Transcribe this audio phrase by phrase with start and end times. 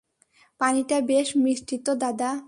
[0.61, 2.31] পানিটা বেশ মিষ্টি তো, দাদা।